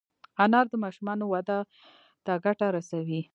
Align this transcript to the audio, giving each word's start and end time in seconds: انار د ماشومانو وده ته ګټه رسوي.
انار 0.43 0.65
د 0.69 0.73
ماشومانو 0.83 1.25
وده 1.33 1.57
ته 2.25 2.33
ګټه 2.45 2.67
رسوي. 2.75 3.21